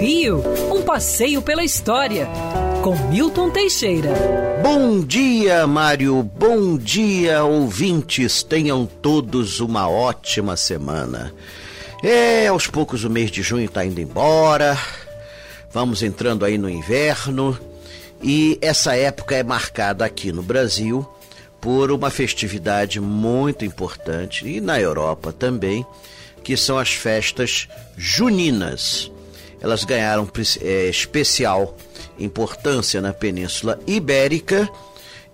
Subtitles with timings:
[0.00, 2.28] Rio, um passeio pela história,
[2.82, 4.10] com Milton Teixeira.
[4.62, 6.22] Bom dia, Mário.
[6.22, 8.42] Bom dia, ouvintes.
[8.42, 11.32] Tenham todos uma ótima semana.
[12.02, 14.78] É, aos poucos o mês de junho está indo embora.
[15.70, 17.58] Vamos entrando aí no inverno.
[18.22, 21.06] E essa época é marcada aqui no Brasil
[21.60, 25.84] por uma festividade muito importante e na Europa também,
[26.44, 27.66] que são as festas
[27.96, 29.10] juninas.
[29.60, 30.28] Elas ganharam
[30.60, 31.76] é, especial
[32.18, 34.68] importância na Península Ibérica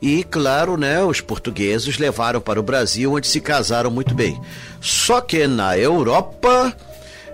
[0.00, 4.40] e, claro, né, os portugueses levaram para o Brasil, onde se casaram muito bem.
[4.80, 6.74] Só que na Europa,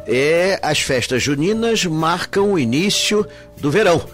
[0.07, 3.25] é, as festas juninas marcam o início
[3.59, 4.05] do verão.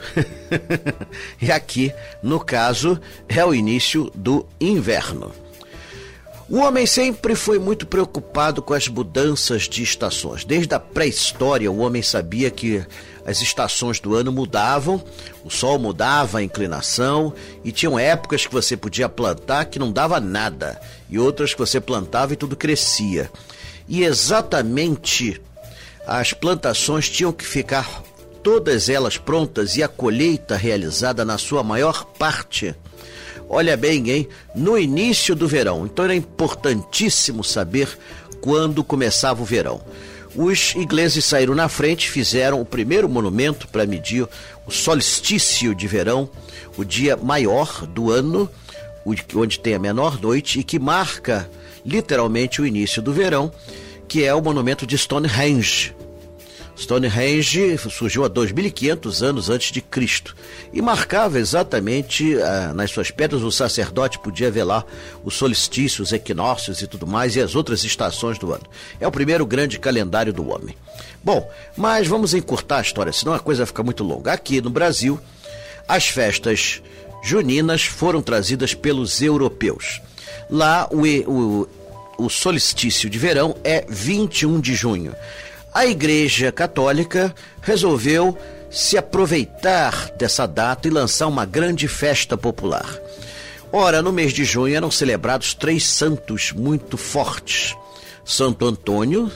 [1.40, 5.32] e aqui, no caso, é o início do inverno.
[6.52, 10.44] O homem sempre foi muito preocupado com as mudanças de estações.
[10.44, 12.84] Desde a pré-história, o homem sabia que
[13.24, 15.02] as estações do ano mudavam,
[15.42, 17.32] o sol mudava a inclinação
[17.64, 21.80] e tinham épocas que você podia plantar que não dava nada e outras que você
[21.80, 23.30] plantava e tudo crescia.
[23.88, 25.40] E exatamente
[26.06, 28.02] as plantações tinham que ficar
[28.42, 32.74] todas elas prontas e a colheita realizada na sua maior parte
[33.52, 34.28] olha bem, hein?
[34.54, 35.84] No início do verão.
[35.84, 37.86] Então era importantíssimo saber
[38.40, 39.82] quando começava o verão.
[40.34, 44.26] Os ingleses saíram na frente, fizeram o primeiro monumento para medir
[44.66, 46.28] o solstício de verão,
[46.78, 48.48] o dia maior do ano,
[49.36, 51.48] onde tem a menor noite e que marca
[51.84, 53.52] literalmente o início do verão,
[54.08, 55.94] que é o monumento de Stonehenge,
[56.82, 60.34] Stonehenge surgiu há 2.500 anos antes de Cristo
[60.72, 64.84] e marcava exatamente ah, nas suas pedras o sacerdote podia lá
[65.24, 68.64] os solstícios, os equinócios e tudo mais e as outras estações do ano.
[69.00, 70.76] É o primeiro grande calendário do homem.
[71.22, 74.32] Bom, mas vamos encurtar a história, senão a coisa fica muito longa.
[74.32, 75.20] Aqui no Brasil,
[75.86, 76.82] as festas
[77.22, 80.02] juninas foram trazidas pelos europeus.
[80.50, 81.68] Lá o, o,
[82.18, 85.14] o solstício de verão é 21 de junho
[85.74, 88.36] a Igreja Católica resolveu
[88.70, 92.86] se aproveitar dessa data e lançar uma grande festa popular.
[93.72, 97.74] Ora, no mês de junho eram celebrados três santos muito fortes:
[98.24, 99.30] Santo Antônio,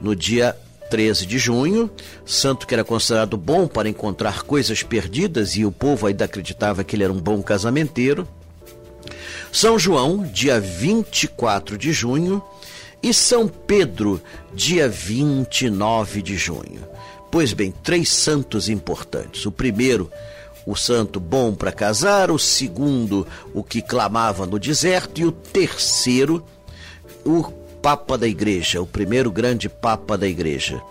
[0.00, 0.56] no dia
[0.90, 1.88] 13 de junho,
[2.26, 6.96] santo que era considerado bom para encontrar coisas perdidas e o povo ainda acreditava que
[6.96, 8.26] ele era um bom casamenteiro.
[9.52, 12.42] São João, dia 24 de junho,
[13.02, 14.20] e São Pedro,
[14.52, 16.86] dia 29 de junho.
[17.30, 19.46] Pois bem, três santos importantes.
[19.46, 20.10] O primeiro,
[20.66, 26.44] o santo bom para casar, o segundo, o que clamava no deserto, e o terceiro,
[27.24, 27.44] o
[27.80, 30.82] Papa da Igreja, o primeiro grande Papa da Igreja.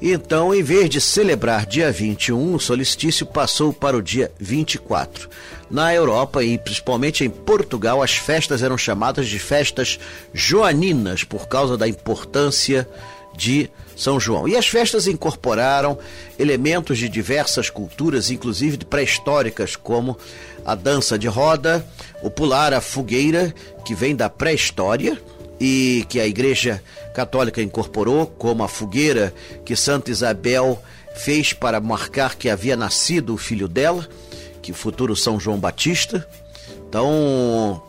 [0.00, 5.28] Então, em vez de celebrar dia 21, o solstício passou para o dia 24.
[5.68, 9.98] Na Europa e principalmente em Portugal, as festas eram chamadas de festas
[10.32, 12.88] joaninas por causa da importância
[13.36, 14.46] de São João.
[14.46, 15.98] E as festas incorporaram
[16.38, 20.16] elementos de diversas culturas, inclusive pré-históricas, como
[20.64, 21.84] a dança de roda,
[22.22, 23.52] o pular a fogueira,
[23.84, 25.20] que vem da pré-história
[25.60, 26.82] e que a Igreja
[27.14, 30.80] Católica incorporou, como a fogueira que Santa Isabel
[31.14, 34.06] fez para marcar que havia nascido o filho dela,
[34.62, 36.26] que o futuro São João Batista.
[36.88, 37.82] Então,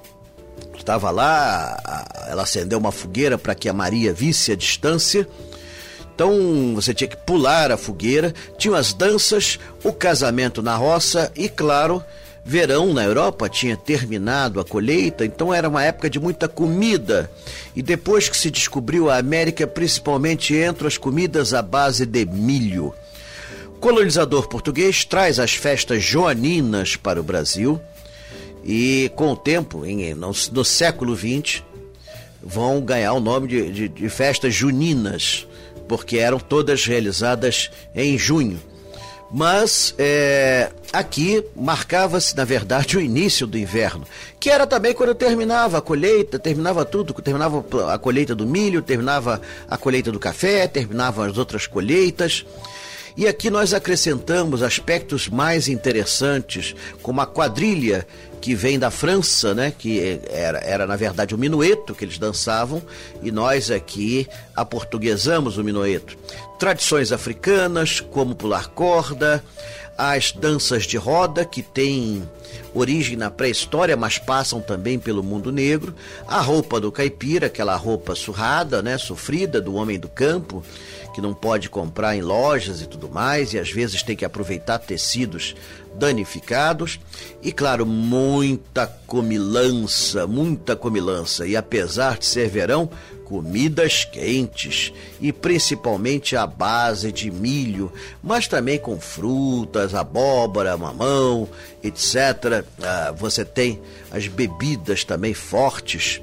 [0.76, 1.78] estava lá,
[2.28, 5.28] ela acendeu uma fogueira para que a Maria visse a distância.
[6.16, 11.48] Então você tinha que pular a fogueira, tinham as danças, o casamento na roça e,
[11.48, 12.04] claro,
[12.44, 17.30] verão na Europa tinha terminado a colheita, então era uma época de muita comida.
[17.76, 22.94] E depois que se descobriu a América, principalmente entre as comidas à base de milho.
[23.68, 27.80] O colonizador português traz as festas joaninas para o Brasil
[28.64, 31.64] e, com o tempo, em, no, no século XX,
[32.42, 35.48] vão ganhar o nome de, de, de festas juninas,
[35.88, 38.60] porque eram todas realizadas em junho.
[39.32, 44.06] Mas é, aqui marcava-se, na verdade, o início do inverno,
[44.40, 49.40] que era também quando terminava a colheita, terminava tudo, terminava a colheita do milho, terminava
[49.70, 52.44] a colheita do café, terminavam as outras colheitas.
[53.18, 58.08] E aqui nós acrescentamos aspectos mais interessantes, como a quadrilha
[58.40, 59.74] que vem da França, né?
[59.78, 62.82] Que era, era na verdade o minueto que eles dançavam,
[63.22, 66.18] e nós aqui aportuguesamos o minueto.
[66.58, 69.44] Tradições africanas, como pular corda,
[70.00, 72.24] as danças de roda, que tem
[72.74, 75.94] origem na pré-história, mas passam também pelo mundo negro.
[76.26, 80.64] A roupa do caipira, aquela roupa surrada, né, sofrida do homem do campo,
[81.14, 84.80] que não pode comprar em lojas e tudo mais, e às vezes tem que aproveitar
[84.80, 85.54] tecidos
[85.96, 87.00] danificados.
[87.42, 91.46] E claro, muita comilança, muita comilança.
[91.46, 92.90] E apesar de ser verão,
[93.30, 94.92] comidas quentes
[95.22, 97.94] e principalmente à base de milho,
[98.24, 101.48] mas também com frutas, abóbora, mamão,
[101.84, 102.66] etc.
[102.82, 103.80] Ah, você tem
[104.12, 106.20] as bebidas também fortes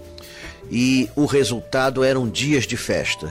[0.69, 3.31] e o resultado eram dias de festa.